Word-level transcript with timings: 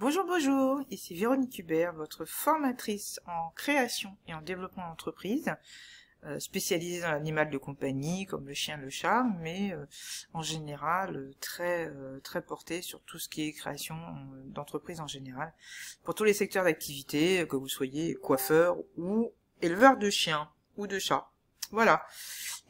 Bonjour, 0.00 0.24
bonjour, 0.24 0.80
ici 0.90 1.14
Véronique 1.14 1.58
Hubert, 1.58 1.92
votre 1.92 2.24
formatrice 2.24 3.20
en 3.26 3.50
création 3.50 4.16
et 4.26 4.32
en 4.32 4.40
développement 4.40 4.88
d'entreprise, 4.88 5.54
euh, 6.24 6.38
spécialisée 6.38 7.02
dans 7.02 7.10
l'animal 7.10 7.50
de 7.50 7.58
compagnie 7.58 8.24
comme 8.24 8.48
le 8.48 8.54
chien, 8.54 8.78
le 8.78 8.88
chat, 8.88 9.26
mais 9.40 9.74
euh, 9.74 9.84
en 10.32 10.40
général 10.40 11.16
euh, 11.16 11.34
très 11.42 11.92
très 12.24 12.40
portée 12.40 12.80
sur 12.80 13.02
tout 13.02 13.18
ce 13.18 13.28
qui 13.28 13.42
est 13.42 13.52
création 13.52 13.94
d'entreprise 14.46 15.00
en 15.00 15.06
général, 15.06 15.52
pour 16.02 16.14
tous 16.14 16.24
les 16.24 16.32
secteurs 16.32 16.64
d'activité, 16.64 17.46
que 17.46 17.56
vous 17.56 17.68
soyez 17.68 18.14
coiffeur 18.14 18.78
ou 18.96 19.34
éleveur 19.60 19.98
de 19.98 20.08
chiens 20.08 20.48
ou 20.78 20.86
de 20.86 20.98
chats. 20.98 21.28
Voilà. 21.72 22.06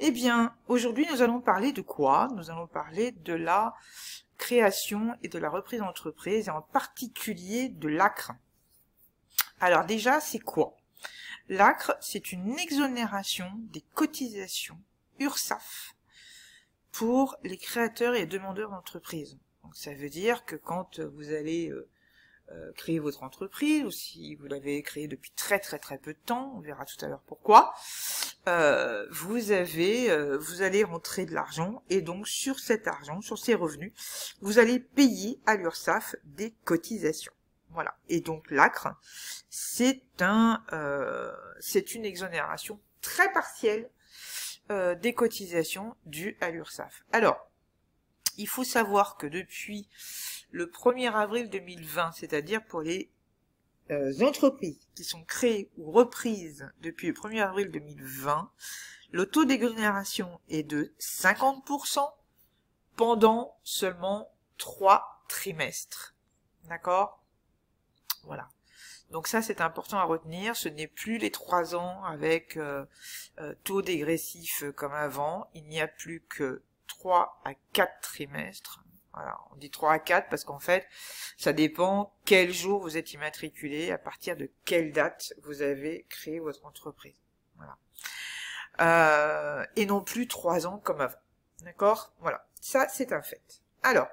Eh 0.00 0.10
bien, 0.10 0.52
aujourd'hui, 0.66 1.06
nous 1.12 1.22
allons 1.22 1.40
parler 1.40 1.70
de 1.72 1.80
quoi? 1.80 2.26
Nous 2.34 2.50
allons 2.50 2.66
parler 2.66 3.12
de 3.12 3.34
la 3.34 3.72
création 4.40 5.14
et 5.22 5.28
de 5.28 5.38
la 5.38 5.50
reprise 5.50 5.80
d'entreprise, 5.80 6.48
et 6.48 6.50
en 6.50 6.62
particulier 6.62 7.68
de 7.68 7.88
l'ACRE. 7.88 8.32
Alors 9.60 9.84
déjà, 9.84 10.18
c'est 10.18 10.40
quoi? 10.40 10.76
L'ACRE, 11.48 11.94
c'est 12.00 12.32
une 12.32 12.58
exonération 12.58 13.52
des 13.70 13.82
cotisations 13.94 14.80
URSAF 15.18 15.94
pour 16.90 17.36
les 17.44 17.58
créateurs 17.58 18.14
et 18.14 18.26
demandeurs 18.26 18.70
d'entreprise. 18.70 19.38
Donc 19.62 19.76
ça 19.76 19.94
veut 19.94 20.08
dire 20.08 20.44
que 20.44 20.56
quand 20.56 20.98
vous 21.00 21.32
allez 21.32 21.68
euh, 21.68 21.88
euh, 22.52 22.72
créer 22.72 22.98
votre 22.98 23.22
entreprise, 23.22 23.84
ou 23.84 23.90
si 23.90 24.34
vous 24.34 24.46
l'avez 24.46 24.82
créée 24.82 25.06
depuis 25.06 25.30
très 25.36 25.60
très 25.60 25.78
très 25.78 25.98
peu 25.98 26.12
de 26.12 26.18
temps, 26.18 26.52
on 26.56 26.60
verra 26.60 26.84
tout 26.84 27.04
à 27.04 27.08
l'heure 27.08 27.22
pourquoi, 27.26 27.72
euh, 28.48 29.06
vous 29.10 29.52
avez, 29.52 30.10
euh, 30.10 30.36
vous 30.36 30.62
allez 30.62 30.82
rentrer 30.82 31.26
de 31.26 31.32
l'argent, 31.32 31.84
et 31.90 32.02
donc 32.02 32.26
sur 32.26 32.58
cet 32.58 32.88
argent, 32.88 33.20
sur 33.20 33.38
ces 33.38 33.54
revenus, 33.54 33.92
vous 34.40 34.58
allez 34.58 34.80
payer 34.80 35.40
à 35.46 35.54
l'URSSAF 35.54 36.16
des 36.24 36.52
cotisations. 36.64 37.32
Voilà. 37.70 37.96
Et 38.08 38.20
donc 38.20 38.50
l'ACRE, 38.50 38.96
c'est 39.48 40.02
un, 40.20 40.64
c'est 41.60 41.94
une 41.94 42.04
exonération 42.04 42.80
très 43.00 43.32
partielle 43.32 43.88
des 44.68 45.14
cotisations 45.14 45.94
dues 46.04 46.36
à 46.40 46.50
l'URSSAF. 46.50 47.04
Alors, 47.12 47.48
il 48.38 48.48
faut 48.48 48.64
savoir 48.64 49.16
que 49.16 49.26
depuis 49.28 49.88
le 50.50 50.66
1er 50.66 51.12
avril 51.12 51.50
2020, 51.50 52.12
c'est-à-dire 52.12 52.64
pour 52.64 52.82
les 52.82 53.10
euh, 53.90 54.12
entreprises 54.22 54.78
qui 54.94 55.04
sont 55.04 55.24
créées 55.24 55.70
ou 55.76 55.90
reprises 55.90 56.70
depuis 56.80 57.08
le 57.08 57.14
1er 57.14 57.42
avril 57.42 57.70
2020, 57.70 58.50
le 59.12 59.26
taux 59.26 59.44
d'exonération 59.44 60.40
est 60.48 60.62
de 60.62 60.94
50% 61.00 62.08
pendant 62.96 63.56
seulement 63.64 64.30
3 64.58 65.24
trimestres. 65.28 66.14
D'accord? 66.64 67.24
Voilà. 68.24 68.48
Donc 69.10 69.26
ça, 69.26 69.42
c'est 69.42 69.60
important 69.60 69.98
à 69.98 70.04
retenir. 70.04 70.54
Ce 70.54 70.68
n'est 70.68 70.86
plus 70.86 71.18
les 71.18 71.32
3 71.32 71.74
ans 71.74 72.04
avec 72.04 72.56
euh, 72.56 72.84
euh, 73.40 73.54
taux 73.64 73.82
dégressif 73.82 74.64
comme 74.76 74.92
avant. 74.92 75.50
Il 75.54 75.64
n'y 75.66 75.80
a 75.80 75.88
plus 75.88 76.20
que 76.28 76.62
3 76.86 77.40
à 77.44 77.54
4 77.72 78.00
trimestres 78.02 78.84
voilà, 79.12 79.38
on 79.52 79.56
dit 79.56 79.70
3 79.70 79.92
à 79.92 79.98
4 79.98 80.28
parce 80.28 80.44
qu'en 80.44 80.60
fait, 80.60 80.86
ça 81.36 81.52
dépend 81.52 82.14
quel 82.24 82.52
jour 82.52 82.80
vous 82.80 82.96
êtes 82.96 83.12
immatriculé, 83.12 83.90
à 83.90 83.98
partir 83.98 84.36
de 84.36 84.50
quelle 84.64 84.92
date 84.92 85.34
vous 85.42 85.62
avez 85.62 86.06
créé 86.08 86.38
votre 86.38 86.64
entreprise. 86.64 87.16
Voilà. 87.56 87.76
Euh, 88.80 89.66
et 89.76 89.86
non 89.86 90.00
plus 90.00 90.28
3 90.28 90.66
ans 90.66 90.78
comme 90.78 91.00
avant. 91.00 91.18
D'accord? 91.62 92.14
Voilà. 92.20 92.46
Ça, 92.60 92.88
c'est 92.88 93.12
un 93.12 93.22
fait. 93.22 93.62
Alors, 93.82 94.08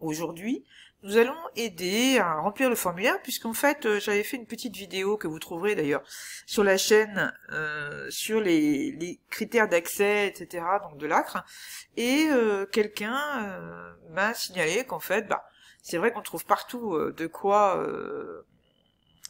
aujourd'hui, 0.00 0.64
nous 1.04 1.18
allons 1.18 1.36
aider 1.54 2.18
à 2.18 2.36
remplir 2.36 2.70
le 2.70 2.74
formulaire 2.74 3.20
puisqu'en 3.22 3.52
fait 3.52 3.84
euh, 3.84 4.00
j'avais 4.00 4.24
fait 4.24 4.38
une 4.38 4.46
petite 4.46 4.74
vidéo 4.74 5.18
que 5.18 5.28
vous 5.28 5.38
trouverez 5.38 5.74
d'ailleurs 5.74 6.02
sur 6.46 6.64
la 6.64 6.78
chaîne 6.78 7.32
euh, 7.52 8.10
sur 8.10 8.40
les, 8.40 9.20
critères 9.28 9.68
d'accès 9.68 10.26
etc 10.28 10.64
donc 10.82 10.96
de 10.96 11.06
l'ACRE. 11.06 11.44
Et 11.98 12.26
euh, 12.30 12.64
quelqu'un 12.64 13.20
m'a 14.10 14.32
signalé 14.32 14.84
qu'en 14.84 14.98
fait 14.98 15.28
bah 15.28 15.44
c'est 15.82 15.98
vrai 15.98 16.10
qu'on 16.10 16.22
trouve 16.22 16.46
partout 16.46 16.98
de 16.98 17.26
quoi 17.26 17.86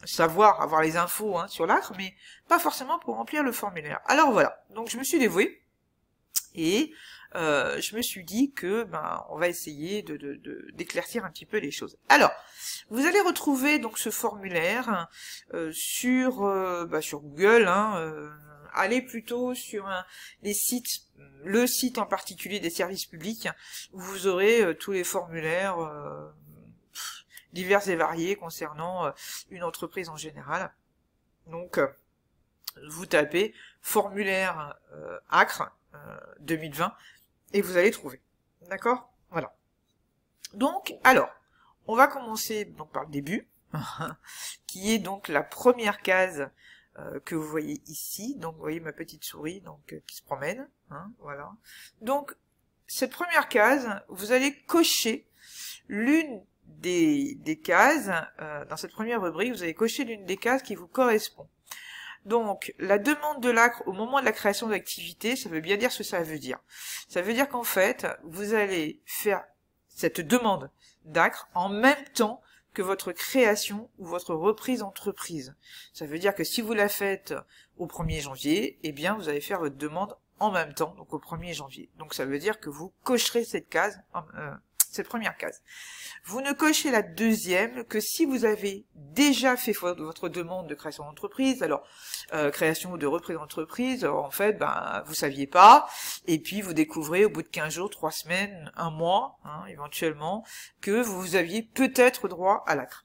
savoir 0.04 0.60
avoir 0.60 0.80
les 0.80 0.96
infos 0.96 1.36
hein, 1.36 1.48
sur 1.48 1.66
l'ACRE 1.66 1.92
mais 1.98 2.14
pas 2.48 2.60
forcément 2.60 3.00
pour 3.00 3.16
remplir 3.16 3.42
le 3.42 3.50
formulaire. 3.50 4.00
Alors 4.06 4.30
voilà. 4.30 4.62
Donc 4.70 4.88
je 4.90 4.96
me 4.96 5.02
suis 5.02 5.18
dévouée. 5.18 5.60
Et 6.54 6.92
euh, 7.36 7.80
je 7.80 7.96
me 7.96 8.02
suis 8.02 8.24
dit 8.24 8.52
que 8.52 8.84
ben 8.84 9.24
on 9.28 9.38
va 9.38 9.48
essayer 9.48 10.02
de 10.02 10.16
d'éclaircir 10.72 11.24
un 11.24 11.30
petit 11.30 11.46
peu 11.46 11.58
les 11.58 11.72
choses. 11.72 11.98
Alors, 12.08 12.30
vous 12.90 13.06
allez 13.06 13.20
retrouver 13.20 13.78
donc 13.78 13.98
ce 13.98 14.10
formulaire 14.10 15.08
euh, 15.52 15.72
sur 15.72 16.44
euh, 16.44 16.86
bah, 16.86 17.02
sur 17.02 17.20
Google. 17.20 17.66
Hein, 17.66 18.32
allez 18.72 19.02
plutôt 19.02 19.54
sur 19.54 19.88
les 20.42 20.54
sites, 20.54 21.02
le 21.44 21.66
site 21.66 21.98
en 21.98 22.06
particulier 22.06 22.60
des 22.60 22.70
services 22.70 23.06
publics, 23.06 23.48
où 23.92 24.00
vous 24.00 24.26
aurez 24.26 24.76
tous 24.78 24.92
les 24.92 25.04
formulaires 25.04 25.76
divers 27.52 27.88
et 27.88 27.96
variés 27.96 28.36
concernant 28.36 29.12
une 29.50 29.62
entreprise 29.62 30.08
en 30.08 30.16
général. 30.16 30.72
Donc, 31.46 31.78
vous 32.88 33.06
tapez 33.06 33.54
formulaire 33.80 34.76
ACRE 35.30 35.70
2020 36.40 36.92
et 37.54 37.62
vous 37.62 37.78
allez 37.78 37.90
trouver. 37.90 38.20
D'accord? 38.68 39.10
Voilà. 39.30 39.56
Donc, 40.52 40.94
alors, 41.04 41.30
on 41.86 41.96
va 41.96 42.08
commencer 42.08 42.66
donc 42.66 42.90
par 42.92 43.04
le 43.04 43.10
début, 43.10 43.48
qui 44.66 44.92
est 44.92 44.98
donc 44.98 45.28
la 45.28 45.42
première 45.42 46.02
case 46.02 46.50
euh, 46.98 47.20
que 47.20 47.34
vous 47.34 47.48
voyez 47.48 47.80
ici. 47.86 48.34
Donc, 48.36 48.56
vous 48.56 48.60
voyez 48.60 48.80
ma 48.80 48.92
petite 48.92 49.24
souris 49.24 49.60
donc 49.60 49.92
euh, 49.92 50.00
qui 50.06 50.16
se 50.16 50.22
promène. 50.22 50.68
Hein, 50.90 51.12
voilà. 51.20 51.52
Donc, 52.02 52.34
cette 52.86 53.12
première 53.12 53.48
case, 53.48 53.88
vous 54.08 54.32
allez 54.32 54.60
cocher 54.64 55.26
l'une 55.88 56.44
des, 56.66 57.36
des 57.36 57.58
cases, 57.58 58.10
euh, 58.40 58.64
dans 58.64 58.76
cette 58.76 58.92
première 58.92 59.22
rubrique, 59.22 59.52
vous 59.52 59.62
allez 59.62 59.74
cocher 59.74 60.04
l'une 60.04 60.24
des 60.24 60.36
cases 60.36 60.62
qui 60.62 60.74
vous 60.74 60.88
correspond. 60.88 61.48
Donc, 62.24 62.74
la 62.78 62.98
demande 62.98 63.42
de 63.42 63.50
l'ACRE 63.50 63.82
au 63.86 63.92
moment 63.92 64.20
de 64.20 64.24
la 64.24 64.32
création 64.32 64.68
d'activité, 64.68 65.36
ça 65.36 65.48
veut 65.48 65.60
bien 65.60 65.76
dire 65.76 65.92
ce 65.92 65.98
que 65.98 66.04
ça 66.04 66.22
veut 66.22 66.38
dire. 66.38 66.58
Ça 67.08 67.22
veut 67.22 67.34
dire 67.34 67.48
qu'en 67.48 67.64
fait, 67.64 68.06
vous 68.22 68.54
allez 68.54 69.00
faire 69.04 69.44
cette 69.88 70.20
demande 70.20 70.70
d'ACRE 71.04 71.48
en 71.54 71.68
même 71.68 72.04
temps 72.14 72.40
que 72.72 72.82
votre 72.82 73.12
création 73.12 73.88
ou 73.98 74.06
votre 74.06 74.34
reprise 74.34 74.80
d'entreprise. 74.80 75.54
Ça 75.92 76.06
veut 76.06 76.18
dire 76.18 76.34
que 76.34 76.44
si 76.44 76.60
vous 76.60 76.72
la 76.72 76.88
faites 76.88 77.34
au 77.78 77.86
1er 77.86 78.20
janvier, 78.20 78.78
eh 78.82 78.92
bien, 78.92 79.14
vous 79.14 79.28
allez 79.28 79.40
faire 79.40 79.60
votre 79.60 79.76
demande 79.76 80.16
en 80.40 80.50
même 80.50 80.74
temps, 80.74 80.94
donc 80.96 81.12
au 81.12 81.18
1er 81.18 81.54
janvier. 81.54 81.88
Donc 81.98 82.14
ça 82.14 82.24
veut 82.24 82.38
dire 82.38 82.58
que 82.58 82.68
vous 82.68 82.92
cocherez 83.04 83.44
cette 83.44 83.68
case, 83.68 84.00
euh, 84.16 84.50
cette 84.94 85.08
première 85.08 85.36
case. 85.36 85.62
Vous 86.24 86.40
ne 86.40 86.52
cochez 86.52 86.90
la 86.90 87.02
deuxième 87.02 87.84
que 87.84 88.00
si 88.00 88.24
vous 88.24 88.44
avez 88.44 88.86
déjà 88.94 89.56
fait 89.56 89.72
votre 89.72 90.28
demande 90.28 90.68
de 90.68 90.74
création 90.74 91.04
d'entreprise. 91.04 91.62
Alors, 91.62 91.86
euh, 92.32 92.50
création 92.50 92.92
ou 92.92 92.98
de 92.98 93.06
reprise 93.06 93.36
d'entreprise, 93.36 94.04
en 94.04 94.30
fait, 94.30 94.54
ben, 94.54 95.02
vous 95.06 95.14
saviez 95.14 95.46
pas, 95.46 95.88
et 96.26 96.38
puis 96.38 96.62
vous 96.62 96.72
découvrez 96.72 97.24
au 97.24 97.30
bout 97.30 97.42
de 97.42 97.48
15 97.48 97.74
jours, 97.74 97.90
3 97.90 98.10
semaines, 98.10 98.72
un 98.76 98.90
mois, 98.90 99.38
hein, 99.44 99.64
éventuellement, 99.68 100.44
que 100.80 101.02
vous 101.02 101.36
aviez 101.36 101.62
peut-être 101.62 102.28
droit 102.28 102.64
à 102.66 102.74
l'acre. 102.74 103.04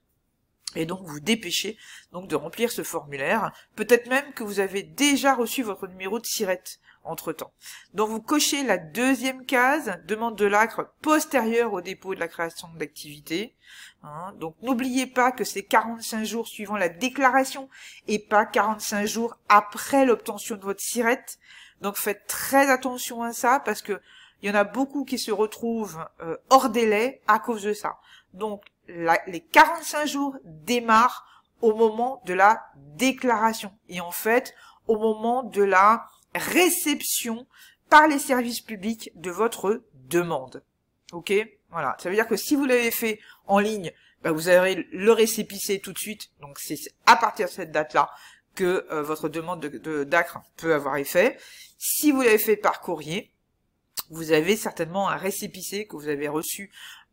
Et 0.76 0.86
donc 0.86 1.02
vous 1.04 1.20
dépêchez 1.20 1.78
donc 2.12 2.28
de 2.28 2.36
remplir 2.36 2.72
ce 2.72 2.84
formulaire. 2.84 3.52
Peut-être 3.76 4.08
même 4.08 4.34
que 4.34 4.44
vous 4.44 4.60
avez 4.60 4.84
déjà 4.84 5.34
reçu 5.34 5.64
votre 5.64 5.88
numéro 5.88 6.20
de 6.20 6.26
sirette 6.26 6.80
entre-temps. 7.04 7.52
Donc 7.94 8.10
vous 8.10 8.22
cochez 8.22 8.64
la 8.64 8.78
deuxième 8.78 9.46
case, 9.46 10.00
demande 10.06 10.36
de 10.36 10.46
l'acre 10.46 10.92
postérieure 11.02 11.74
au 11.74 11.82
dépôt 11.82 12.16
de 12.16 12.20
la 12.20 12.28
création 12.28 12.68
d'activité. 12.76 13.56
Hein. 14.02 14.34
donc 14.40 14.56
n'oubliez 14.62 15.08
pas 15.08 15.32
que 15.32 15.44
c'est 15.44 15.64
45 15.64 16.24
jours 16.24 16.48
suivant 16.48 16.78
la 16.78 16.88
déclaration 16.88 17.70
et 18.08 18.18
pas 18.18 18.46
45 18.46 19.06
jours 19.06 19.38
après 19.50 20.06
l'obtention 20.06 20.56
de 20.56 20.62
votre 20.62 20.82
sirette. 20.82 21.40
Donc 21.82 21.98
faites 21.98 22.26
très 22.28 22.70
attention 22.70 23.24
à 23.24 23.34
ça 23.34 23.60
parce 23.60 23.82
que 23.82 24.00
il 24.42 24.48
y 24.48 24.52
en 24.52 24.56
a 24.56 24.64
beaucoup 24.64 25.04
qui 25.04 25.20
se 25.20 25.32
retrouvent 25.32 26.06
euh, 26.22 26.38
hors 26.50 26.70
délai 26.70 27.22
à 27.28 27.40
cause 27.40 27.64
de 27.64 27.74
ça. 27.74 27.98
Donc 28.34 28.64
les 28.88 29.42
45 29.42 30.06
jours 30.06 30.36
démarrent 30.44 31.26
au 31.62 31.74
moment 31.74 32.22
de 32.26 32.34
la 32.34 32.62
déclaration 32.76 33.72
et 33.90 34.00
en 34.02 34.12
fait 34.12 34.56
au 34.88 34.98
moment 34.98 35.44
de 35.44 35.62
la 35.62 36.06
réception 36.36 37.48
par 37.90 38.08
les 38.08 38.20
services 38.20 38.62
publics 38.62 39.12
de 39.16 39.32
votre 39.32 39.84
demande. 39.94 40.64
Ok? 41.12 41.34
Voilà. 41.72 41.96
Ça 42.00 42.10
veut 42.10 42.16
dire 42.16 42.28
que 42.28 42.36
si 42.36 42.56
vous 42.56 42.66
l'avez 42.66 42.92
fait 42.92 43.20
en 43.48 43.60
ligne, 43.60 43.92
bah, 44.22 44.32
vous 44.32 44.50
aurez 44.50 44.88
le 44.92 45.12
récépissé 45.12 45.80
tout 45.80 45.94
de 45.94 45.98
suite. 45.98 46.30
Donc 46.42 46.60
c'est 46.60 46.78
à 47.06 47.16
partir 47.16 47.48
de 47.48 47.52
cette 47.52 47.72
date-là 47.72 48.10
que 48.56 48.86
euh, 48.92 49.02
votre 49.02 49.30
demande 49.30 49.62
de 49.62 50.04
d'ACRE 50.04 50.42
peut 50.58 50.74
avoir 50.74 50.98
effet. 50.98 51.38
Si 51.78 52.12
vous 52.12 52.22
l'avez 52.22 52.38
fait 52.38 52.58
par 52.58 52.82
courrier, 52.82 53.32
vous 54.10 54.32
avez 54.32 54.58
certainement 54.58 55.10
un 55.10 55.16
récépissé 55.16 55.86
que 55.86 55.96
vous 55.96 56.08
avez 56.08 56.28
reçu 56.28 56.72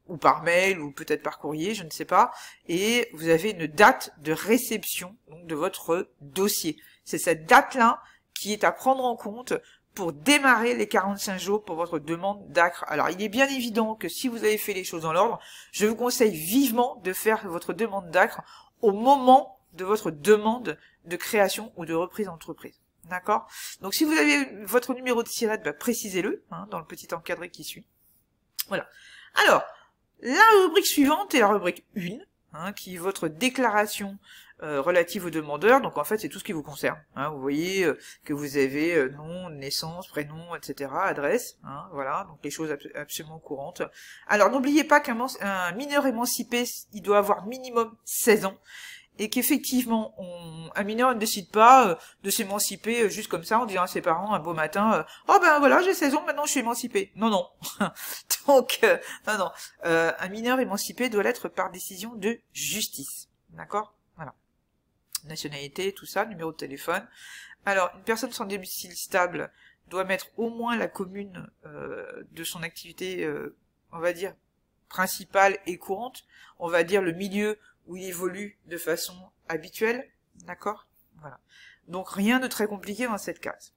ou 0.09 0.17
par 0.17 0.43
mail, 0.43 0.81
ou 0.81 0.93
peut-être 0.93 1.23
par 1.23 1.39
courrier, 1.39 1.75
je 1.75 1.83
ne 1.83 1.91
sais 1.91 2.05
pas, 2.05 2.33
et 2.69 3.09
vous 3.13 3.29
avez 3.29 3.51
une 3.51 3.67
date 3.67 4.13
de 4.19 4.33
réception 4.33 5.17
de 5.29 5.55
votre 5.55 6.09
dossier. 6.21 6.77
C'est 7.05 7.19
cette 7.19 7.47
date-là 7.47 8.01
qui 8.39 8.53
est 8.53 8.65
à 8.65 8.73
prendre 8.73 9.05
en 9.05 9.17
compte 9.17 9.55
pour 9.95 10.13
démarrer 10.13 10.75
les 10.75 10.87
45 10.87 11.39
jours 11.39 11.65
pour 11.65 11.77
votre 11.77 11.99
demande 11.99 12.47
d'acre. 12.53 12.85
Alors, 12.87 13.09
il 13.09 13.21
est 13.23 13.31
bien 13.31 13.49
évident 13.49 13.95
que 13.95 14.09
si 14.09 14.29
vous 14.29 14.45
avez 14.45 14.59
fait 14.59 14.75
les 14.75 14.85
choses 14.85 15.03
dans 15.03 15.13
l'ordre, 15.13 15.41
je 15.73 15.87
vous 15.87 15.97
conseille 15.97 16.37
vivement 16.37 17.01
de 17.03 17.13
faire 17.15 17.49
votre 17.49 17.73
demande 17.73 18.11
d'acre 18.11 18.43
au 18.83 18.93
moment 18.93 19.59
de 19.73 19.85
votre 19.85 20.11
demande 20.11 20.79
de 21.07 21.17
création 21.17 21.73
ou 21.77 21.87
de 21.87 21.95
reprise 21.95 22.27
d'entreprise. 22.27 22.79
D'accord? 23.05 23.49
Donc, 23.81 23.95
si 23.95 24.05
vous 24.05 24.13
avez 24.13 24.45
votre 24.65 24.93
numéro 24.93 25.23
de 25.23 25.29
SIRET, 25.29 25.59
bah, 25.65 25.73
précisez-le 25.73 26.45
hein, 26.51 26.67
dans 26.71 26.79
le 26.79 26.85
petit 26.85 27.15
encadré 27.15 27.49
qui 27.51 27.65
suit. 27.65 27.87
Voilà. 28.69 28.87
Alors, 29.47 29.63
la 30.21 30.45
rubrique 30.63 30.87
suivante 30.87 31.35
est 31.35 31.41
la 31.41 31.49
rubrique 31.49 31.85
1, 31.97 32.19
hein, 32.53 32.73
qui 32.73 32.97
est 32.97 32.99
votre 32.99 33.29
déclaration 33.29 34.19
euh, 34.63 34.81
relative 34.81 35.27
aux 35.27 35.31
demandeurs. 35.31 35.83
Donc 35.83 35.99
en 35.99 36.05
fait, 36.05 36.17
c'est 36.17 36.31
tout 36.31 36.39
ce 36.39 36.45
qui 36.45 36.53
vous 36.53 36.63
concerne. 36.63 36.99
Hein. 37.15 37.29
Vous 37.29 37.43
voyez 37.43 37.85
euh, 37.85 37.99
que 38.25 38.33
vous 38.33 38.57
avez 38.57 38.95
euh, 38.95 39.11
nom, 39.11 39.51
naissance, 39.51 40.09
prénom, 40.09 40.55
etc., 40.55 40.91
adresse. 40.99 41.59
Hein, 41.63 41.85
voilà, 41.93 42.25
donc 42.31 42.39
les 42.43 42.49
choses 42.49 42.75
absolument 42.95 43.39
courantes. 43.39 43.83
Alors 44.27 44.51
n'oubliez 44.51 44.85
pas 44.85 45.01
qu'un 45.01 45.15
mineur 45.77 46.07
émancipé, 46.07 46.65
il 46.95 47.03
doit 47.03 47.19
avoir 47.19 47.45
minimum 47.47 47.95
16 48.07 48.47
ans 48.47 48.57
et 49.19 49.29
qu'effectivement, 49.29 50.15
un 50.75 50.85
mineur 50.85 51.15
ne 51.15 51.19
décide 51.19 51.51
pas 51.51 51.99
de 52.23 52.31
s'émanciper 52.31 53.11
juste 53.11 53.29
comme 53.29 53.45
ça 53.45 53.59
en 53.59 53.67
disant 53.67 53.83
à 53.83 53.87
ses 53.87 54.01
parents 54.01 54.33
un 54.33 54.39
beau 54.39 54.55
matin 54.55 55.05
Oh 55.29 55.39
ben 55.41 55.59
voilà, 55.59 55.83
j'ai 55.83 55.93
16 55.93 56.15
ans, 56.15 56.25
maintenant 56.27 56.47
je 56.47 56.53
suis 56.53 56.61
émancipé». 56.61 57.13
Non, 57.17 57.29
non. 57.29 57.47
Donc, 58.47 58.81
non, 59.27 59.39
non. 59.39 59.51
un 59.85 60.29
mineur 60.29 60.61
émancipé 60.61 61.11
doit 61.11 61.23
l'être 61.23 61.49
par 61.49 61.71
décision 61.71 62.15
de 62.15 62.39
justice. 62.53 63.29
D'accord? 63.51 63.96
Nationalité, 65.27 65.93
tout 65.93 66.07
ça, 66.07 66.25
numéro 66.25 66.53
de 66.53 66.57
téléphone. 66.57 67.07
Alors, 67.65 67.91
une 67.97 68.03
personne 68.03 68.33
sans 68.33 68.47
domicile 68.47 68.97
stable 68.97 69.51
doit 69.89 70.05
mettre 70.05 70.27
au 70.37 70.51
moins 70.51 70.77
la 70.77 70.89
commune 70.89 71.49
euh, 71.65 72.25
de 72.33 72.45
son 72.45 72.63
activité, 72.63 73.25
euh, 73.25 73.57
on 73.93 73.99
va 73.99 74.13
dire, 74.13 74.35
principale 74.89 75.59
et 75.67 75.79
courante. 75.79 76.25
On 76.59 76.69
va 76.69 76.85
dire 76.85 77.03
le 77.03 77.13
milieu 77.13 77.59
où 77.87 77.97
il 77.97 78.05
évolue 78.05 78.59
de 78.67 78.79
façon 78.79 79.15
habituelle. 79.49 80.09
D'accord? 80.45 80.87
Voilà. 81.21 81.41
Donc 81.89 82.11
rien 82.11 82.41
de 82.41 82.47
très 82.47 82.67
compliqué 82.67 83.07
dans 83.07 83.19
cette 83.19 83.41
case. 83.41 83.73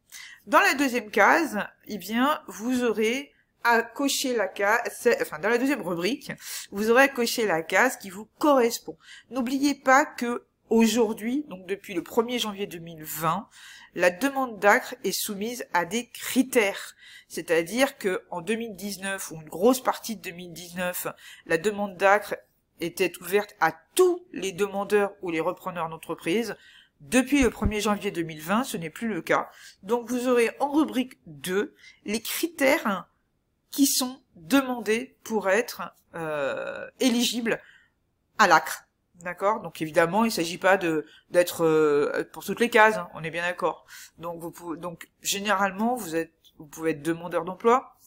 Dans 0.48 0.60
la 0.60 0.74
deuxième 0.74 1.12
case, 1.12 1.60
eh 1.86 1.98
bien, 1.98 2.42
vous 2.48 2.84
aurez 2.84 3.34
à 3.64 3.82
cocher 3.84 4.36
la 4.36 4.48
case, 4.48 5.10
enfin 5.22 5.38
dans 5.40 5.50
la 5.50 5.58
deuxième 5.58 5.82
rubrique, 5.82 6.32
vous 6.72 6.90
aurez 6.90 7.04
à 7.04 7.08
cocher 7.08 7.46
la 7.46 7.62
case 7.62 7.98
qui 7.98 8.10
vous 8.10 8.26
correspond. 8.38 8.98
N'oubliez 9.30 9.76
pas 9.76 10.06
que 10.06 10.46
Aujourd'hui, 10.70 11.46
donc 11.48 11.66
depuis 11.66 11.96
le 11.96 12.02
1er 12.02 12.38
janvier 12.38 12.68
2020, 12.68 13.48
la 13.96 14.12
demande 14.12 14.60
d'acre 14.60 14.94
est 15.04 15.12
soumise 15.12 15.66
à 15.74 15.86
des 15.86 16.10
critères. 16.10 16.96
C'est-à-dire 17.28 17.98
que 17.98 18.24
en 18.30 18.42
2019 18.42 19.32
ou 19.32 19.42
une 19.42 19.50
grosse 19.50 19.82
partie 19.82 20.16
de 20.16 20.22
2019, 20.22 21.08
la 21.48 21.58
demande 21.58 21.98
d'acre 21.98 22.36
était 22.82 23.12
ouverte 23.20 23.56
à 23.60 23.74
tous 23.96 24.24
les 24.32 24.52
demandeurs 24.52 25.14
ou 25.24 25.32
les 25.32 25.40
repreneurs 25.40 25.90
d'entreprise. 25.90 26.56
Depuis 27.02 27.42
le 27.42 27.50
1er 27.50 27.82
janvier 27.82 28.12
2020, 28.12 28.64
ce 28.64 28.78
n'est 28.78 28.92
plus 28.92 29.08
le 29.08 29.24
cas. 29.24 29.50
Donc 29.82 30.08
vous 30.10 30.28
aurez 30.28 30.52
en 30.60 30.72
rubrique 30.72 31.18
2 31.26 31.74
les 32.06 32.22
critères 32.22 33.10
qui 33.72 33.88
sont 33.88 34.22
demandés 34.36 35.18
pour 35.24 35.50
être 35.50 35.82
euh, 36.14 36.88
éligibles 37.00 37.60
à 38.38 38.48
l'acre. 38.48 38.89
D'accord? 39.24 39.62
Donc 39.62 39.82
évidemment, 39.82 40.24
il 40.24 40.28
ne 40.28 40.34
s'agit 40.34 40.58
pas 40.58 40.78
de 40.78 41.06
d'être 41.30 41.66
euh, 41.66 42.24
pour 42.32 42.46
toutes 42.46 42.60
les 42.60 42.70
cases, 42.70 42.98
hein, 42.98 43.10
on 43.14 43.24
est 43.24 43.32
bien 43.32 43.42
d'accord. 43.42 43.86
Donc 44.18 44.40
vous 44.40 44.52
pouvez, 44.52 44.78
donc 44.78 45.10
généralement 45.22 45.96
vous 45.96 46.16
êtes 46.16 46.32
vous 46.58 46.66
pouvez 46.66 46.92
être 46.92 47.02
demandeur 47.02 47.44
d'emploi, 47.44 47.98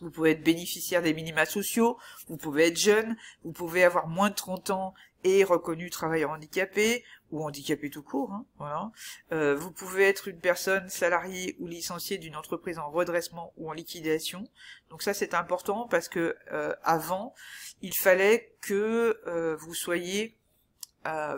vous 0.00 0.10
pouvez 0.10 0.32
être 0.32 0.44
bénéficiaire 0.44 1.02
des 1.02 1.14
minima 1.14 1.46
sociaux, 1.46 1.98
vous 2.28 2.36
pouvez 2.36 2.66
être 2.68 2.78
jeune, 2.78 3.16
vous 3.42 3.52
pouvez 3.52 3.82
avoir 3.84 4.06
moins 4.06 4.30
de 4.30 4.34
30 4.34 4.70
ans 4.70 4.94
et 5.24 5.42
reconnu 5.42 5.90
travailleur 5.90 6.30
handicapé 6.30 7.04
ou 7.32 7.44
handicapé 7.44 7.90
tout 7.90 8.02
court, 8.02 8.32
hein, 8.32 8.44
voilà. 8.58 8.92
Euh, 9.32 9.56
vous 9.56 9.72
pouvez 9.72 10.04
être 10.04 10.28
une 10.28 10.38
personne 10.38 10.88
salariée 10.88 11.56
ou 11.58 11.66
licenciée 11.66 12.18
d'une 12.18 12.36
entreprise 12.36 12.78
en 12.78 12.90
redressement 12.90 13.52
ou 13.56 13.68
en 13.68 13.72
liquidation. 13.72 14.48
Donc 14.90 15.02
ça 15.02 15.14
c'est 15.14 15.34
important 15.34 15.88
parce 15.88 16.08
que 16.08 16.36
euh, 16.52 16.72
avant 16.84 17.34
il 17.82 17.96
fallait 17.96 18.54
que 18.60 19.20
euh, 19.26 19.56
vous 19.56 19.74
soyez 19.74 20.35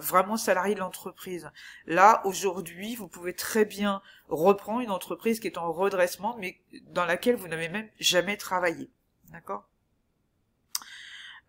vraiment 0.00 0.36
salarié 0.36 0.74
de 0.74 0.80
l'entreprise. 0.80 1.50
Là 1.86 2.22
aujourd'hui 2.24 2.94
vous 2.94 3.08
pouvez 3.08 3.34
très 3.34 3.64
bien 3.64 4.02
reprendre 4.28 4.80
une 4.80 4.90
entreprise 4.90 5.40
qui 5.40 5.46
est 5.46 5.58
en 5.58 5.72
redressement 5.72 6.36
mais 6.38 6.60
dans 6.88 7.04
laquelle 7.04 7.36
vous 7.36 7.48
n'avez 7.48 7.68
même 7.68 7.88
jamais 7.98 8.36
travaillé. 8.36 8.90
D'accord? 9.30 9.68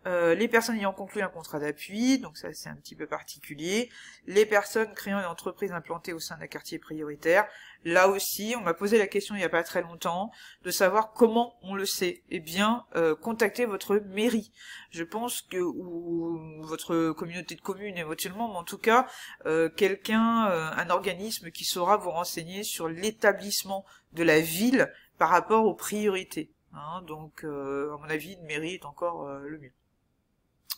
Euh, 0.06 0.34
les 0.34 0.48
personnes 0.48 0.76
ayant 0.76 0.94
conclu 0.94 1.20
un 1.20 1.28
contrat 1.28 1.58
d'appui, 1.58 2.18
donc 2.18 2.38
ça 2.38 2.54
c'est 2.54 2.70
un 2.70 2.74
petit 2.74 2.94
peu 2.94 3.06
particulier, 3.06 3.90
les 4.26 4.46
personnes 4.46 4.94
créant 4.94 5.18
une 5.18 5.26
entreprise 5.26 5.72
implantée 5.72 6.14
au 6.14 6.18
sein 6.18 6.38
d'un 6.38 6.46
quartier 6.46 6.78
prioritaire, 6.78 7.46
là 7.84 8.08
aussi 8.08 8.54
on 8.56 8.62
m'a 8.62 8.72
posé 8.72 8.96
la 8.96 9.06
question 9.06 9.34
il 9.34 9.38
n'y 9.38 9.44
a 9.44 9.50
pas 9.50 9.62
très 9.62 9.82
longtemps 9.82 10.30
de 10.62 10.70
savoir 10.70 11.12
comment 11.12 11.58
on 11.62 11.74
le 11.74 11.84
sait. 11.84 12.22
Eh 12.30 12.40
bien, 12.40 12.86
euh, 12.96 13.14
contactez 13.14 13.66
votre 13.66 13.96
mairie. 13.96 14.52
Je 14.90 15.04
pense 15.04 15.42
que 15.42 15.58
ou 15.58 16.62
votre 16.62 17.10
communauté 17.12 17.54
de 17.54 17.60
communes 17.60 17.98
éventuellement, 17.98 18.48
mais 18.48 18.56
en 18.56 18.64
tout 18.64 18.78
cas 18.78 19.06
euh, 19.44 19.68
quelqu'un, 19.68 20.20
un 20.20 20.88
organisme 20.88 21.50
qui 21.50 21.64
saura 21.64 21.98
vous 21.98 22.10
renseigner 22.10 22.62
sur 22.62 22.88
l'établissement 22.88 23.84
de 24.14 24.22
la 24.22 24.40
ville 24.40 24.90
par 25.18 25.28
rapport 25.28 25.66
aux 25.66 25.74
priorités. 25.74 26.50
Hein. 26.72 27.02
donc, 27.02 27.44
à 27.44 27.96
mon 27.98 28.08
avis, 28.08 28.34
une 28.34 28.46
mairie 28.46 28.74
est 28.74 28.86
encore 28.86 29.28
le 29.28 29.58
mieux. 29.58 29.72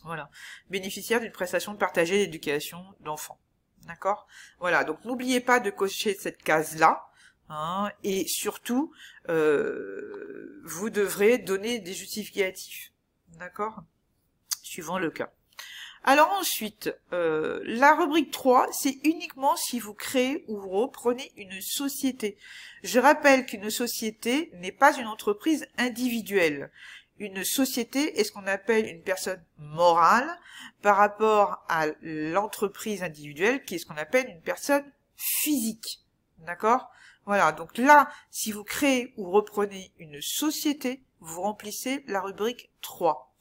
Voilà. 0.03 0.29
Bénéficiaire 0.69 1.21
d'une 1.21 1.31
prestation 1.31 1.75
partagée 1.75 2.17
d'éducation 2.19 2.83
d'enfants. 2.99 3.39
D'accord? 3.85 4.27
Voilà, 4.59 4.83
donc 4.83 5.03
n'oubliez 5.05 5.39
pas 5.39 5.59
de 5.59 5.69
cocher 5.69 6.13
cette 6.13 6.41
case-là. 6.41 7.07
Hein, 7.49 7.91
et 8.03 8.25
surtout, 8.27 8.93
euh, 9.29 10.61
vous 10.63 10.89
devrez 10.89 11.37
donner 11.37 11.79
des 11.79 11.93
justificatifs. 11.93 12.91
D'accord? 13.29 13.83
Suivant 14.61 14.97
le 14.97 15.11
cas. 15.11 15.31
Alors 16.05 16.31
ensuite, 16.31 16.93
euh, 17.13 17.61
la 17.63 17.95
rubrique 17.95 18.31
3, 18.31 18.67
c'est 18.73 18.97
uniquement 19.05 19.55
si 19.55 19.79
vous 19.79 19.93
créez 19.93 20.43
ou 20.49 20.59
reprenez 20.59 21.31
une 21.37 21.61
société. 21.61 22.37
Je 22.83 22.99
rappelle 22.99 23.45
qu'une 23.45 23.69
société 23.69 24.51
n'est 24.55 24.73
pas 24.73 24.97
une 24.97 25.07
entreprise 25.07 25.65
individuelle 25.77 26.71
une 27.19 27.43
société 27.43 28.19
est 28.19 28.23
ce 28.23 28.31
qu'on 28.31 28.47
appelle 28.47 28.87
une 28.87 29.01
personne 29.01 29.43
morale 29.57 30.29
par 30.81 30.97
rapport 30.97 31.63
à 31.69 31.87
l'entreprise 32.01 33.03
individuelle 33.03 33.63
qui 33.63 33.75
est 33.75 33.77
ce 33.77 33.85
qu'on 33.85 33.97
appelle 33.97 34.29
une 34.29 34.41
personne 34.41 34.85
physique. 35.15 36.01
D'accord? 36.39 36.91
Voilà, 37.25 37.51
donc 37.51 37.77
là, 37.77 38.09
si 38.29 38.51
vous 38.51 38.63
créez 38.63 39.13
ou 39.15 39.31
reprenez 39.31 39.93
une 39.97 40.21
société, 40.21 41.03
vous 41.19 41.41
remplissez 41.41 42.03
la 42.07 42.19
rubrique 42.19 42.69
3. 42.81 43.33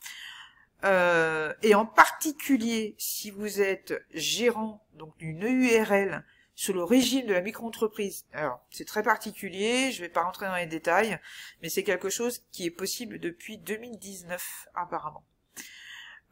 Euh, 0.84 1.52
et 1.62 1.74
en 1.74 1.86
particulier, 1.86 2.94
si 2.98 3.30
vous 3.30 3.60
êtes 3.60 3.94
gérant 4.12 4.84
donc 4.94 5.16
d'une 5.18 5.42
URL 5.42 6.24
sur 6.54 6.74
le 6.74 6.84
régime 6.84 7.26
de 7.26 7.32
la 7.32 7.40
micro-entreprise. 7.40 8.26
Alors, 8.32 8.60
c'est 8.70 8.84
très 8.84 9.02
particulier, 9.02 9.90
je 9.90 10.02
ne 10.02 10.06
vais 10.06 10.12
pas 10.12 10.22
rentrer 10.22 10.46
dans 10.46 10.56
les 10.56 10.66
détails, 10.66 11.18
mais 11.62 11.68
c'est 11.68 11.84
quelque 11.84 12.10
chose 12.10 12.42
qui 12.52 12.66
est 12.66 12.70
possible 12.70 13.18
depuis 13.18 13.58
2019, 13.58 14.68
apparemment. 14.74 15.24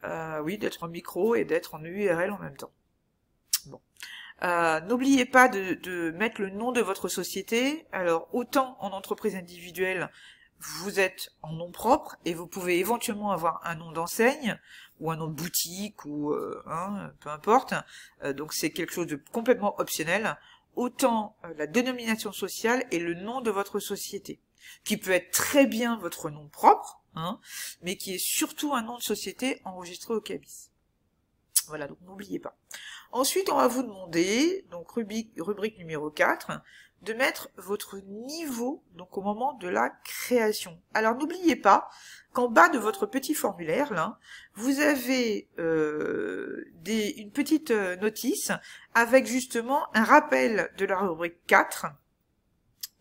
Euh, 0.03 0.39
oui, 0.41 0.57
d'être 0.57 0.83
en 0.83 0.87
micro 0.87 1.35
et 1.35 1.45
d'être 1.45 1.75
en 1.75 1.83
URL 1.83 2.31
en 2.31 2.39
même 2.39 2.57
temps. 2.57 2.71
Bon. 3.67 3.81
Euh, 4.43 4.79
N'oubliez 4.81 5.25
pas 5.25 5.47
de, 5.47 5.75
de, 5.75 6.11
mettre 6.11 6.41
le 6.41 6.49
nom 6.49 6.71
de 6.71 6.81
votre 6.81 7.07
société. 7.07 7.85
Alors, 7.91 8.27
autant 8.33 8.77
en 8.79 8.89
entreprise 8.91 9.35
individuelle, 9.35 10.09
vous 10.61 10.99
êtes 10.99 11.31
en 11.41 11.53
nom 11.53 11.71
propre 11.71 12.17
et 12.25 12.33
vous 12.33 12.47
pouvez 12.47 12.79
éventuellement 12.79 13.31
avoir 13.31 13.61
un 13.65 13.75
nom 13.75 13.91
d'enseigne 13.91 14.59
ou 14.99 15.11
un 15.11 15.17
nom 15.17 15.27
de 15.27 15.33
boutique 15.33 16.05
ou 16.05 16.31
euh, 16.31 16.63
hein, 16.67 17.11
peu 17.19 17.29
importe. 17.29 17.73
Euh, 18.23 18.33
donc 18.33 18.53
c'est 18.53 18.71
quelque 18.71 18.93
chose 18.93 19.07
de 19.07 19.21
complètement 19.31 19.79
optionnel. 19.79 20.37
Autant 20.75 21.35
euh, 21.43 21.53
la 21.57 21.67
dénomination 21.67 22.31
sociale 22.31 22.85
et 22.91 22.99
le 22.99 23.15
nom 23.15 23.41
de 23.41 23.51
votre 23.51 23.79
société, 23.79 24.39
qui 24.83 24.97
peut 24.97 25.11
être 25.11 25.31
très 25.31 25.65
bien 25.65 25.97
votre 25.97 26.29
nom 26.29 26.47
propre, 26.47 27.01
hein, 27.15 27.39
mais 27.81 27.97
qui 27.97 28.13
est 28.13 28.23
surtout 28.23 28.73
un 28.73 28.83
nom 28.83 28.97
de 28.97 29.03
société 29.03 29.61
enregistré 29.65 30.13
au 30.13 30.21
CABIS. 30.21 30.69
Voilà, 31.67 31.87
donc 31.87 31.97
n'oubliez 32.01 32.39
pas. 32.39 32.55
Ensuite, 33.11 33.49
on 33.49 33.57
va 33.57 33.67
vous 33.67 33.83
demander, 33.83 34.65
donc 34.71 34.91
rubrique, 34.91 35.33
rubrique 35.37 35.77
numéro 35.77 36.09
4, 36.09 36.61
de 37.01 37.13
mettre 37.13 37.49
votre 37.57 37.99
niveau 37.99 38.83
donc 38.95 39.17
au 39.17 39.21
moment 39.21 39.53
de 39.53 39.67
la 39.67 39.89
création. 40.03 40.79
Alors 40.93 41.15
n'oubliez 41.15 41.55
pas 41.55 41.89
qu'en 42.31 42.47
bas 42.47 42.69
de 42.69 42.77
votre 42.77 43.05
petit 43.05 43.33
formulaire 43.33 43.91
là, 43.93 44.19
vous 44.53 44.79
avez 44.79 45.49
euh, 45.57 46.71
une 46.85 47.31
petite 47.31 47.71
euh, 47.71 47.95
notice 47.97 48.51
avec 48.93 49.25
justement 49.25 49.87
un 49.95 50.03
rappel 50.03 50.71
de 50.77 50.85
la 50.85 50.99
rubrique 50.99 51.45
4 51.47 51.87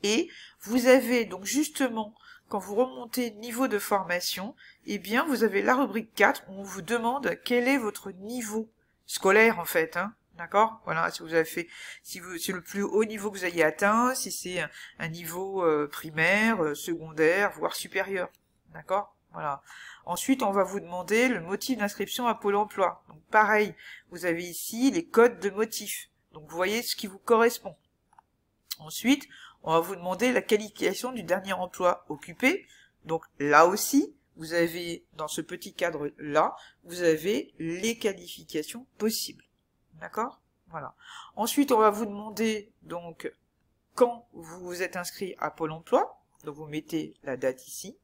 et 0.03 0.31
vous 0.63 0.87
avez 0.87 1.27
donc 1.27 1.45
justement 1.45 2.15
quand 2.49 2.59
vous 2.59 2.75
remontez 2.75 3.31
niveau 3.33 3.69
de 3.69 3.79
formation, 3.79 4.57
eh 4.87 4.99
bien 4.99 5.25
vous 5.27 5.45
avez 5.45 5.63
la 5.63 5.77
rubrique 5.77 6.15
4 6.15 6.45
où 6.49 6.61
on 6.61 6.63
vous 6.63 6.83
demande 6.83 7.39
quel 7.45 7.69
est 7.69 7.79
votre 7.79 8.11
niveau 8.11 8.69
scolaire 9.11 9.59
en 9.59 9.65
fait, 9.65 9.97
hein, 9.97 10.15
D'accord? 10.37 10.81
Voilà, 10.85 11.11
si 11.11 11.21
vous 11.23 11.35
avez 11.35 11.45
fait, 11.45 11.69
si 12.03 12.19
vous, 12.21 12.39
c'est 12.39 12.53
le 12.53 12.63
plus 12.63 12.83
haut 12.83 13.05
niveau 13.05 13.31
que 13.31 13.37
vous 13.37 13.45
ayez 13.45 13.63
atteint, 13.63 14.15
si 14.15 14.33
c'est 14.33 14.65
un, 14.99 15.09
niveau 15.09 15.63
euh, 15.63 15.87
primaire, 15.87 16.65
euh, 16.65 16.75
secondaire, 16.75 17.53
voire 17.59 17.75
supérieur. 17.75 18.31
D'accord? 18.73 19.15
Voilà. 19.33 19.63
Ensuite, 20.07 20.43
on 20.43 20.51
va 20.51 20.63
vous 20.63 20.81
demander 20.81 21.29
le 21.29 21.41
motif 21.41 21.77
d'inscription 21.79 22.27
à 22.27 22.35
Pôle 22.35 22.57
emploi. 22.57 23.05
Donc 23.09 23.21
pareil, 23.31 23.75
vous 24.11 24.25
avez 24.25 24.45
ici 24.45 24.91
les 24.91 25.05
codes 25.05 25.41
de 25.41 25.51
motif. 25.51 26.09
Donc 26.33 26.49
vous 26.49 26.57
voyez 26.57 26.83
ce 26.83 26.97
qui 26.97 27.07
vous 27.07 27.19
correspond. 27.19 27.77
Ensuite, 28.79 29.29
on 29.63 29.73
va 29.73 29.81
vous 29.81 29.97
demander 29.97 30.33
la 30.33 30.41
qualification 30.41 31.13
du 31.13 31.23
dernier 31.23 31.53
emploi 31.53 32.07
occupé. 32.09 32.67
Donc 33.05 33.25
là 33.39 33.67
aussi, 33.67 34.15
vous 34.41 34.55
avez, 34.55 35.05
dans 35.19 35.29
ce 35.29 35.43
petit 35.43 35.75
cadre-là, 35.75 36.57
vous 36.85 37.03
avez 37.03 37.53
les 37.59 37.99
qualifications 37.99 38.87
possibles. 38.97 39.45
D'accord? 40.01 40.41
Voilà. 40.69 40.95
Ensuite, 41.37 41.73
on 41.73 41.79
va 41.79 41.91
vous 41.91 42.07
demander 42.07 42.73
donc 42.81 43.31
quand 43.95 44.27
vous 44.33 44.61
vous 44.61 44.81
êtes 44.81 44.97
inscrit 44.97 45.35
à 45.39 45.51
Pôle 45.51 45.73
emploi. 45.73 46.23
Donc 46.45 46.57
vous 46.57 46.65
mettez 46.65 47.15
la 47.23 47.37
date 47.37 47.69
ici. 47.69 47.99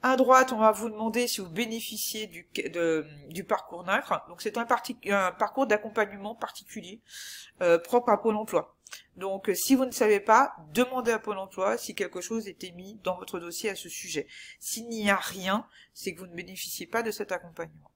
À 0.00 0.16
droite, 0.16 0.52
on 0.52 0.58
va 0.58 0.70
vous 0.70 0.88
demander 0.88 1.26
si 1.26 1.40
vous 1.40 1.50
bénéficiez 1.50 2.28
du, 2.28 3.44
parcours 3.44 3.82
NACRE. 3.82 4.24
Donc 4.28 4.40
c'est 4.42 4.56
un, 4.56 4.62
un, 4.62 5.32
parcours 5.32 5.66
d'accompagnement 5.66 6.36
particulier 6.36 7.02
euh, 7.62 7.78
propre 7.78 8.10
à 8.10 8.22
Pôle 8.22 8.36
emploi. 8.36 8.76
Donc 9.16 9.50
si 9.54 9.74
vous 9.74 9.84
ne 9.84 9.90
savez 9.90 10.20
pas, 10.20 10.54
demandez 10.72 11.10
à 11.10 11.18
Pôle 11.18 11.38
emploi 11.38 11.76
si 11.76 11.96
quelque 11.96 12.20
chose 12.20 12.46
est 12.46 12.62
émis 12.62 13.00
dans 13.02 13.16
votre 13.16 13.40
dossier 13.40 13.70
à 13.70 13.74
ce 13.74 13.88
sujet. 13.88 14.28
S'il 14.60 14.88
n'y 14.88 15.10
a 15.10 15.16
rien, 15.16 15.66
c'est 15.94 16.14
que 16.14 16.20
vous 16.20 16.28
ne 16.28 16.34
bénéficiez 16.34 16.86
pas 16.86 17.02
de 17.02 17.10
cet 17.10 17.32
accompagnement. 17.32 17.90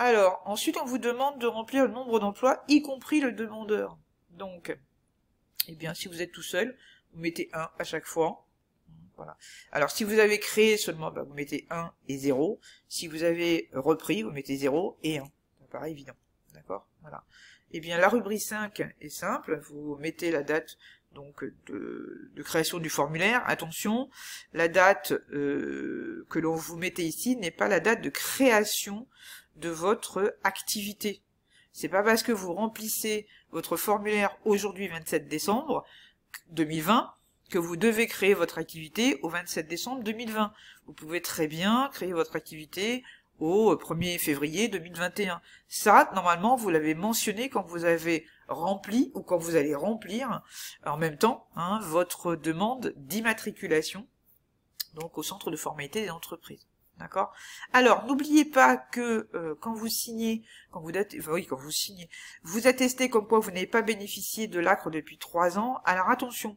Alors, 0.00 0.42
ensuite, 0.44 0.76
on 0.76 0.84
vous 0.84 0.98
demande 0.98 1.38
de 1.38 1.46
remplir 1.46 1.86
le 1.86 1.92
nombre 1.92 2.18
d'emplois, 2.18 2.64
y 2.66 2.82
compris 2.82 3.20
le 3.20 3.30
demandeur. 3.30 3.96
Donc, 4.30 4.76
eh 5.68 5.74
bien, 5.76 5.94
si 5.94 6.08
vous 6.08 6.20
êtes 6.20 6.32
tout 6.32 6.42
seul, 6.42 6.76
vous 7.12 7.20
mettez 7.20 7.48
1 7.52 7.70
à 7.78 7.84
chaque 7.84 8.06
fois. 8.06 8.44
Voilà. 9.16 9.36
Alors, 9.72 9.90
si 9.90 10.04
vous 10.04 10.18
avez 10.18 10.38
créé 10.38 10.76
seulement, 10.76 11.10
bah, 11.10 11.22
vous 11.22 11.34
mettez 11.34 11.66
1 11.70 11.92
et 12.08 12.18
0. 12.18 12.60
Si 12.88 13.06
vous 13.06 13.22
avez 13.22 13.68
repris, 13.72 14.22
vous 14.22 14.30
mettez 14.30 14.56
0 14.56 14.98
et 15.02 15.18
1. 15.18 15.24
Ça 15.24 15.66
paraît 15.70 15.90
évident. 15.90 16.14
D'accord? 16.52 16.86
Voilà. 17.02 17.24
Eh 17.72 17.80
bien, 17.80 17.98
la 17.98 18.08
rubrique 18.08 18.42
5 18.42 18.82
est 19.00 19.08
simple. 19.08 19.60
Vous 19.68 19.96
mettez 19.96 20.30
la 20.30 20.42
date 20.42 20.78
donc 21.14 21.44
de, 21.66 22.30
création 22.42 22.78
du 22.78 22.90
formulaire. 22.90 23.42
Attention, 23.46 24.10
la 24.52 24.68
date 24.68 25.12
euh, 25.32 26.26
que 26.28 26.38
l'on 26.38 26.54
vous 26.54 26.76
mettez 26.76 27.04
ici 27.04 27.36
n'est 27.36 27.50
pas 27.50 27.68
la 27.68 27.80
date 27.80 28.02
de 28.02 28.10
création 28.10 29.06
de 29.56 29.68
votre 29.68 30.36
activité. 30.42 31.22
C'est 31.72 31.88
pas 31.88 32.02
parce 32.02 32.22
que 32.22 32.32
vous 32.32 32.52
remplissez 32.52 33.26
votre 33.50 33.76
formulaire 33.76 34.36
aujourd'hui 34.44 34.88
27 34.88 35.28
décembre 35.28 35.84
2020 36.50 37.12
vous 37.58 37.76
devez 37.76 38.06
créer 38.06 38.34
votre 38.34 38.58
activité 38.58 39.18
au 39.22 39.28
27 39.28 39.66
décembre 39.66 40.02
2020. 40.02 40.52
Vous 40.86 40.92
pouvez 40.92 41.20
très 41.20 41.46
bien 41.46 41.88
créer 41.92 42.12
votre 42.12 42.36
activité 42.36 43.02
au 43.40 43.74
1er 43.74 44.18
février 44.18 44.68
2021. 44.68 45.40
Ça, 45.68 46.10
normalement, 46.14 46.56
vous 46.56 46.70
l'avez 46.70 46.94
mentionné 46.94 47.48
quand 47.48 47.66
vous 47.66 47.84
avez 47.84 48.26
rempli 48.48 49.10
ou 49.14 49.22
quand 49.22 49.38
vous 49.38 49.56
allez 49.56 49.74
remplir 49.74 50.42
en 50.84 50.96
même 50.96 51.16
temps 51.16 51.48
hein, 51.56 51.80
votre 51.82 52.36
demande 52.36 52.92
d'immatriculation 52.96 54.06
donc 54.94 55.18
au 55.18 55.22
centre 55.22 55.50
de 55.50 55.56
formalité 55.56 56.02
des 56.02 56.10
entreprises. 56.10 56.66
D'accord? 56.98 57.32
Alors, 57.72 58.06
n'oubliez 58.06 58.44
pas 58.44 58.76
que 58.76 59.28
euh, 59.34 59.56
quand 59.60 59.74
vous 59.74 59.88
signez, 59.88 60.44
quand 60.70 60.80
vous 60.80 60.92
oui, 61.28 61.44
quand 61.44 61.56
vous 61.56 61.70
signez, 61.72 62.08
vous 62.44 62.68
attestez 62.68 63.08
comme 63.08 63.26
quoi 63.26 63.40
vous 63.40 63.50
n'avez 63.50 63.66
pas 63.66 63.82
bénéficié 63.82 64.46
de 64.46 64.60
l'ACRE 64.60 64.90
depuis 64.90 65.18
trois 65.18 65.58
ans. 65.58 65.80
Alors 65.84 66.08
attention, 66.08 66.56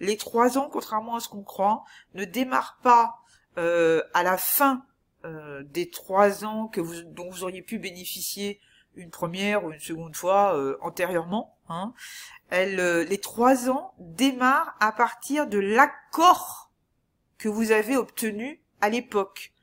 les 0.00 0.16
trois 0.16 0.56
ans, 0.56 0.70
contrairement 0.72 1.16
à 1.16 1.20
ce 1.20 1.28
qu'on 1.28 1.42
croit, 1.42 1.84
ne 2.14 2.24
démarrent 2.24 2.78
pas 2.82 3.20
euh, 3.58 4.02
à 4.14 4.22
la 4.22 4.38
fin 4.38 4.86
euh, 5.26 5.62
des 5.64 5.90
trois 5.90 6.46
ans 6.46 6.68
que 6.68 6.80
dont 7.02 7.28
vous 7.28 7.44
auriez 7.44 7.62
pu 7.62 7.78
bénéficier 7.78 8.60
une 8.96 9.10
première 9.10 9.64
ou 9.64 9.72
une 9.72 9.80
seconde 9.80 10.16
fois 10.16 10.56
antérieurement. 10.80 11.58
Hein. 11.68 11.92
les 12.50 13.18
trois 13.20 13.68
ans 13.68 13.94
démarrent 13.98 14.76
à 14.78 14.92
partir 14.92 15.46
de 15.46 15.58
l'accord 15.58 16.70
que 17.38 17.48
vous 17.48 17.72
avez 17.72 17.96
obtenu 17.96 18.62
à 18.80 18.88
l'époque. 18.88 19.53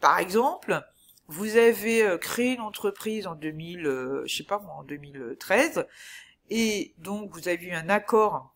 Par 0.00 0.18
exemple, 0.18 0.82
vous 1.28 1.56
avez 1.56 2.02
euh, 2.02 2.18
créé 2.18 2.54
une 2.54 2.60
entreprise 2.60 3.26
en 3.26 3.34
2000, 3.34 3.86
euh, 3.86 4.26
2013, 4.86 5.86
et 6.50 6.94
donc 6.98 7.30
vous 7.32 7.48
avez 7.48 7.66
eu 7.66 7.72
un 7.72 7.88
accord 7.88 8.54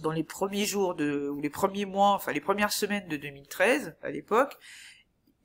dans 0.00 0.10
les 0.10 0.24
premiers 0.24 0.64
jours 0.64 0.94
de, 0.94 1.28
ou 1.28 1.40
les 1.40 1.50
premiers 1.50 1.84
mois, 1.84 2.10
enfin 2.10 2.32
les 2.32 2.40
premières 2.40 2.72
semaines 2.72 3.06
de 3.08 3.16
2013 3.16 3.96
à 4.02 4.10
l'époque, 4.10 4.56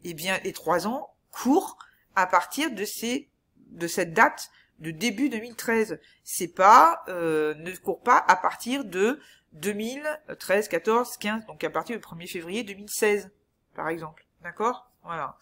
eh 0.03 0.13
bien 0.13 0.39
les 0.43 0.53
trois 0.53 0.87
ans 0.87 1.13
courent 1.31 1.77
à 2.15 2.25
partir 2.25 2.71
de 2.71 2.85
ces, 2.85 3.29
de 3.67 3.87
cette 3.87 4.13
date 4.13 4.49
de 4.79 4.91
début 4.91 5.29
2013. 5.29 5.99
C'est 6.23 6.47
pas, 6.47 7.03
euh, 7.09 7.53
ne 7.55 7.71
court 7.75 8.01
pas 8.01 8.23
à 8.27 8.35
partir 8.35 8.85
de 8.85 9.19
2013, 9.53 10.67
14, 10.67 11.17
15, 11.17 11.45
donc 11.45 11.63
à 11.63 11.69
partir 11.69 11.97
du 11.97 12.01
1er 12.01 12.27
février 12.27 12.63
2016, 12.63 13.29
par 13.75 13.89
exemple. 13.89 14.24
D'accord? 14.45 14.91
Voilà. 15.01 15.39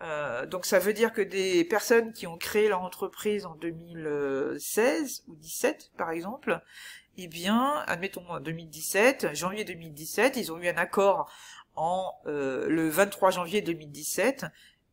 Euh, 0.00 0.46
donc 0.46 0.64
ça 0.64 0.78
veut 0.78 0.94
dire 0.94 1.12
que 1.12 1.20
des 1.20 1.62
personnes 1.62 2.14
qui 2.14 2.26
ont 2.26 2.38
créé 2.38 2.70
leur 2.70 2.80
entreprise 2.80 3.44
en 3.44 3.54
2016 3.56 5.24
ou 5.28 5.34
17 5.34 5.90
par 5.98 6.10
exemple, 6.10 6.62
eh 7.18 7.28
bien, 7.28 7.84
admettons 7.86 8.26
en 8.30 8.40
2017, 8.40 9.34
janvier 9.34 9.64
2017, 9.64 10.38
ils 10.38 10.52
ont 10.52 10.58
eu 10.58 10.68
un 10.68 10.78
accord 10.78 11.30
en 11.76 12.14
euh, 12.24 12.66
le 12.66 12.88
23 12.88 13.30
janvier 13.30 13.60
2017, 13.60 14.46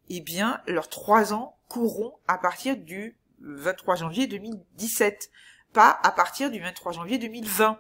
eh 0.10 0.20
bien, 0.20 0.62
leurs 0.68 0.90
trois 0.90 1.32
ans 1.32 1.56
courront 1.70 2.20
à 2.28 2.38
partir 2.38 2.76
du 2.76 3.18
23 3.40 3.96
janvier 3.96 4.28
2017, 4.28 5.32
pas 5.72 5.98
à 6.04 6.12
partir 6.12 6.52
du 6.52 6.60
23 6.60 6.92
janvier 6.92 7.18
2020. 7.18 7.80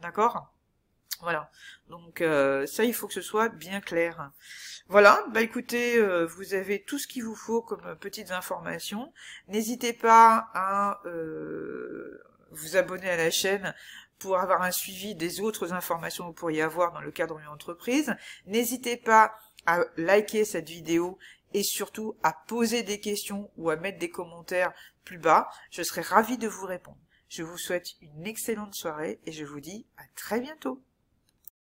D'accord? 0.00 0.55
Voilà. 1.20 1.50
Donc 1.88 2.20
euh, 2.20 2.66
ça, 2.66 2.84
il 2.84 2.94
faut 2.94 3.06
que 3.06 3.14
ce 3.14 3.22
soit 3.22 3.48
bien 3.48 3.80
clair. 3.80 4.30
Voilà, 4.88 5.24
bah 5.32 5.42
écoutez, 5.42 5.96
euh, 5.96 6.26
vous 6.26 6.54
avez 6.54 6.82
tout 6.82 6.98
ce 6.98 7.08
qu'il 7.08 7.24
vous 7.24 7.34
faut 7.34 7.60
comme 7.60 7.96
petites 7.98 8.30
informations. 8.30 9.12
N'hésitez 9.48 9.92
pas 9.92 10.50
à 10.54 11.00
euh, 11.06 12.22
vous 12.50 12.76
abonner 12.76 13.10
à 13.10 13.16
la 13.16 13.30
chaîne 13.30 13.74
pour 14.18 14.38
avoir 14.38 14.62
un 14.62 14.70
suivi 14.70 15.14
des 15.14 15.40
autres 15.40 15.72
informations 15.72 16.24
que 16.24 16.28
vous 16.28 16.34
pourriez 16.34 16.62
avoir 16.62 16.92
dans 16.92 17.00
le 17.00 17.10
cadre 17.10 17.38
d'une 17.38 17.48
entreprise. 17.48 18.14
N'hésitez 18.46 18.96
pas 18.96 19.34
à 19.66 19.80
liker 19.96 20.44
cette 20.44 20.68
vidéo 20.68 21.18
et 21.52 21.62
surtout 21.62 22.16
à 22.22 22.32
poser 22.46 22.82
des 22.82 23.00
questions 23.00 23.50
ou 23.56 23.70
à 23.70 23.76
mettre 23.76 23.98
des 23.98 24.10
commentaires 24.10 24.72
plus 25.04 25.18
bas. 25.18 25.48
Je 25.70 25.82
serai 25.82 26.02
ravi 26.02 26.38
de 26.38 26.48
vous 26.48 26.66
répondre. 26.66 26.98
Je 27.28 27.42
vous 27.42 27.58
souhaite 27.58 27.88
une 28.00 28.26
excellente 28.26 28.74
soirée 28.74 29.18
et 29.26 29.32
je 29.32 29.44
vous 29.44 29.60
dis 29.60 29.86
à 29.96 30.02
très 30.14 30.40
bientôt. 30.40 30.80